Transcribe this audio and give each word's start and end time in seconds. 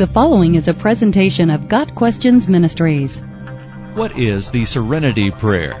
The 0.00 0.06
following 0.06 0.54
is 0.54 0.66
a 0.66 0.72
presentation 0.72 1.50
of 1.50 1.68
Got 1.68 1.94
Questions 1.94 2.48
Ministries. 2.48 3.20
What 3.92 4.16
is 4.16 4.50
the 4.50 4.64
Serenity 4.64 5.30
Prayer? 5.30 5.76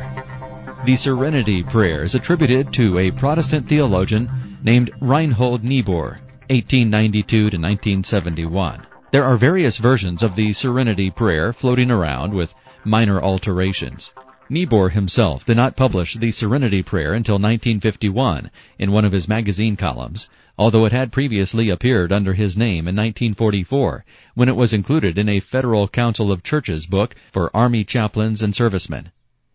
The 0.84 0.96
Serenity 0.96 1.62
Prayer 1.62 2.04
is 2.04 2.14
attributed 2.14 2.70
to 2.74 2.98
a 2.98 3.12
Protestant 3.12 3.66
theologian 3.66 4.58
named 4.62 4.90
Reinhold 5.00 5.64
Niebuhr, 5.64 6.20
1892 6.50 7.24
to 7.24 7.44
1971. 7.44 8.86
There 9.10 9.24
are 9.24 9.38
various 9.38 9.78
versions 9.78 10.22
of 10.22 10.36
the 10.36 10.52
Serenity 10.52 11.10
Prayer 11.10 11.54
floating 11.54 11.90
around 11.90 12.34
with 12.34 12.54
minor 12.84 13.22
alterations. 13.22 14.12
Niebuhr 14.52 14.88
himself 14.88 15.44
did 15.44 15.56
not 15.56 15.76
publish 15.76 16.14
the 16.14 16.32
Serenity 16.32 16.82
Prayer 16.82 17.14
until 17.14 17.36
1951 17.36 18.50
in 18.80 18.90
one 18.90 19.04
of 19.04 19.12
his 19.12 19.28
magazine 19.28 19.76
columns, 19.76 20.28
although 20.58 20.84
it 20.84 20.90
had 20.90 21.12
previously 21.12 21.68
appeared 21.68 22.10
under 22.10 22.34
his 22.34 22.56
name 22.56 22.88
in 22.88 22.96
1944 22.96 24.04
when 24.34 24.48
it 24.48 24.56
was 24.56 24.72
included 24.72 25.16
in 25.16 25.28
a 25.28 25.38
Federal 25.38 25.86
Council 25.86 26.32
of 26.32 26.42
Churches 26.42 26.86
book 26.86 27.14
for 27.30 27.56
Army 27.56 27.84
chaplains 27.84 28.42
and 28.42 28.52
servicemen. 28.52 29.12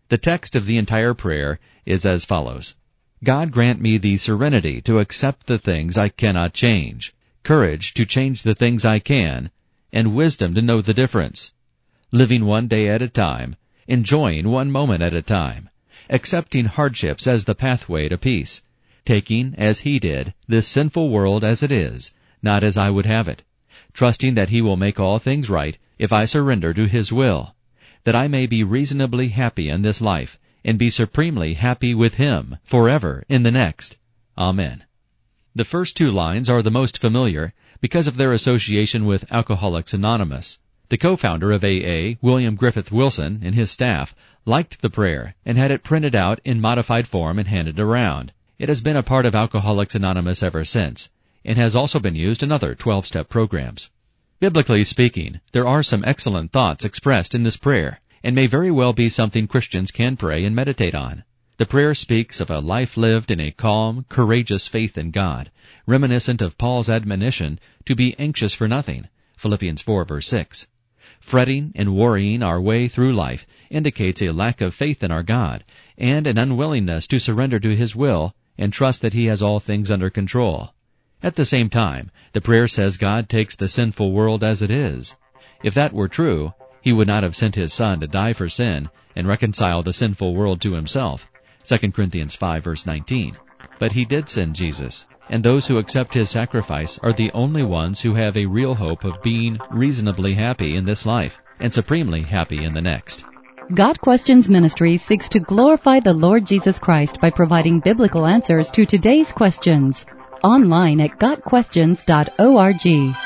The 0.08 0.16
text 0.16 0.56
of 0.56 0.64
the 0.64 0.78
entire 0.78 1.12
prayer 1.12 1.60
is 1.84 2.06
as 2.06 2.24
follows. 2.24 2.74
God 3.22 3.50
grant 3.50 3.82
me 3.82 3.98
the 3.98 4.16
serenity 4.16 4.80
to 4.80 4.98
accept 4.98 5.46
the 5.46 5.58
things 5.58 5.98
I 5.98 6.08
cannot 6.08 6.54
change, 6.54 7.14
courage 7.42 7.92
to 7.92 8.06
change 8.06 8.44
the 8.44 8.54
things 8.54 8.86
I 8.86 9.00
can, 9.00 9.50
and 9.92 10.14
wisdom 10.14 10.54
to 10.54 10.62
know 10.62 10.80
the 10.80 10.94
difference. 10.94 11.52
Living 12.12 12.46
one 12.46 12.66
day 12.66 12.88
at 12.88 13.02
a 13.02 13.08
time, 13.08 13.56
enjoying 13.88 14.48
one 14.48 14.70
moment 14.70 15.02
at 15.02 15.14
a 15.14 15.22
time, 15.22 15.68
accepting 16.10 16.66
hardships 16.66 17.26
as 17.26 17.44
the 17.44 17.54
pathway 17.54 18.08
to 18.08 18.18
peace, 18.18 18.62
taking, 19.04 19.54
as 19.56 19.80
he 19.80 19.98
did, 19.98 20.34
this 20.48 20.66
sinful 20.66 21.08
world 21.10 21.44
as 21.44 21.62
it 21.62 21.72
is, 21.72 22.12
not 22.42 22.64
as 22.64 22.76
I 22.76 22.90
would 22.90 23.06
have 23.06 23.28
it, 23.28 23.42
trusting 23.92 24.34
that 24.34 24.50
he 24.50 24.60
will 24.60 24.76
make 24.76 25.00
all 25.00 25.18
things 25.18 25.48
right 25.48 25.78
if 25.98 26.12
I 26.12 26.24
surrender 26.24 26.74
to 26.74 26.86
his 26.86 27.12
will, 27.12 27.54
that 28.04 28.14
I 28.14 28.28
may 28.28 28.46
be 28.46 28.62
reasonably 28.62 29.28
happy 29.28 29.68
in 29.68 29.82
this 29.82 30.00
life 30.00 30.38
and 30.64 30.78
be 30.78 30.90
supremely 30.90 31.54
happy 31.54 31.94
with 31.94 32.14
him 32.14 32.58
forever 32.64 33.24
in 33.28 33.44
the 33.44 33.50
next. 33.50 33.96
Amen. 34.36 34.84
The 35.54 35.64
first 35.64 35.96
two 35.96 36.10
lines 36.10 36.50
are 36.50 36.60
the 36.60 36.70
most 36.70 36.98
familiar 36.98 37.54
because 37.80 38.06
of 38.06 38.16
their 38.16 38.32
association 38.32 39.06
with 39.06 39.30
Alcoholics 39.32 39.94
Anonymous. 39.94 40.58
The 40.88 40.98
co-founder 40.98 41.50
of 41.50 41.64
AA, 41.64 42.16
William 42.22 42.54
Griffith 42.54 42.92
Wilson, 42.92 43.40
and 43.42 43.56
his 43.56 43.72
staff 43.72 44.14
liked 44.44 44.82
the 44.82 44.88
prayer 44.88 45.34
and 45.44 45.58
had 45.58 45.72
it 45.72 45.82
printed 45.82 46.14
out 46.14 46.38
in 46.44 46.60
modified 46.60 47.08
form 47.08 47.40
and 47.40 47.48
handed 47.48 47.80
around. 47.80 48.32
It 48.56 48.68
has 48.68 48.80
been 48.80 48.96
a 48.96 49.02
part 49.02 49.26
of 49.26 49.34
Alcoholics 49.34 49.96
Anonymous 49.96 50.44
ever 50.44 50.64
since, 50.64 51.10
and 51.44 51.58
has 51.58 51.74
also 51.74 51.98
been 51.98 52.14
used 52.14 52.44
in 52.44 52.52
other 52.52 52.76
12-step 52.76 53.28
programs. 53.28 53.90
Biblically 54.38 54.84
speaking, 54.84 55.40
there 55.50 55.66
are 55.66 55.82
some 55.82 56.04
excellent 56.04 56.52
thoughts 56.52 56.84
expressed 56.84 57.34
in 57.34 57.42
this 57.42 57.56
prayer, 57.56 58.00
and 58.22 58.36
may 58.36 58.46
very 58.46 58.70
well 58.70 58.92
be 58.92 59.08
something 59.08 59.48
Christians 59.48 59.90
can 59.90 60.16
pray 60.16 60.44
and 60.44 60.54
meditate 60.54 60.94
on. 60.94 61.24
The 61.56 61.66
prayer 61.66 61.96
speaks 61.96 62.40
of 62.40 62.48
a 62.48 62.60
life 62.60 62.96
lived 62.96 63.32
in 63.32 63.40
a 63.40 63.50
calm, 63.50 64.06
courageous 64.08 64.68
faith 64.68 64.96
in 64.96 65.10
God, 65.10 65.50
reminiscent 65.84 66.40
of 66.40 66.56
Paul's 66.56 66.88
admonition 66.88 67.58
to 67.86 67.96
be 67.96 68.14
anxious 68.20 68.54
for 68.54 68.68
nothing, 68.68 69.08
Philippians 69.36 69.82
4 69.82 70.04
verse 70.04 70.28
6. 70.28 70.68
Fretting 71.20 71.72
and 71.74 71.94
worrying 71.94 72.42
our 72.42 72.60
way 72.60 72.88
through 72.88 73.12
life 73.12 73.46
indicates 73.70 74.22
a 74.22 74.30
lack 74.30 74.60
of 74.60 74.74
faith 74.74 75.02
in 75.02 75.10
our 75.10 75.22
God 75.22 75.64
and 75.98 76.26
an 76.26 76.38
unwillingness 76.38 77.06
to 77.08 77.18
surrender 77.18 77.58
to 77.58 77.74
His 77.74 77.96
will 77.96 78.34
and 78.58 78.72
trust 78.72 79.02
that 79.02 79.12
He 79.12 79.26
has 79.26 79.42
all 79.42 79.60
things 79.60 79.90
under 79.90 80.10
control. 80.10 80.74
At 81.22 81.36
the 81.36 81.44
same 81.44 81.68
time, 81.70 82.10
the 82.32 82.40
prayer 82.40 82.68
says 82.68 82.96
God 82.96 83.28
takes 83.28 83.56
the 83.56 83.68
sinful 83.68 84.12
world 84.12 84.44
as 84.44 84.62
it 84.62 84.70
is. 84.70 85.16
If 85.62 85.74
that 85.74 85.92
were 85.92 86.08
true, 86.08 86.52
He 86.82 86.92
would 86.92 87.08
not 87.08 87.22
have 87.22 87.34
sent 87.34 87.54
His 87.54 87.72
Son 87.72 88.00
to 88.00 88.06
die 88.06 88.32
for 88.32 88.48
sin 88.48 88.90
and 89.14 89.26
reconcile 89.26 89.82
the 89.82 89.92
sinful 89.92 90.34
world 90.34 90.60
to 90.60 90.74
Himself. 90.74 91.26
2 91.64 91.90
Corinthians 91.92 92.34
5 92.34 92.62
verse 92.62 92.86
19. 92.86 93.36
But 93.78 93.92
He 93.92 94.04
did 94.04 94.28
send 94.28 94.54
Jesus, 94.54 95.06
and 95.28 95.42
those 95.42 95.66
who 95.66 95.78
accept 95.78 96.14
his 96.14 96.30
sacrifice 96.30 96.98
are 97.02 97.12
the 97.12 97.30
only 97.32 97.62
ones 97.62 98.00
who 98.00 98.14
have 98.14 98.36
a 98.36 98.46
real 98.46 98.74
hope 98.74 99.04
of 99.04 99.22
being 99.22 99.58
reasonably 99.70 100.34
happy 100.34 100.76
in 100.76 100.84
this 100.84 101.06
life 101.06 101.40
and 101.60 101.72
supremely 101.72 102.22
happy 102.22 102.64
in 102.64 102.74
the 102.74 102.80
next. 102.80 103.24
Got 103.74 104.00
Questions 104.00 104.48
Ministry 104.48 104.96
seeks 104.96 105.28
to 105.30 105.40
glorify 105.40 105.98
the 105.98 106.12
Lord 106.12 106.46
Jesus 106.46 106.78
Christ 106.78 107.20
by 107.20 107.30
providing 107.30 107.80
biblical 107.80 108.24
answers 108.24 108.70
to 108.70 108.86
today's 108.86 109.32
questions. 109.32 110.06
Online 110.44 111.00
at 111.00 111.18
GotQuestions.org. 111.18 113.16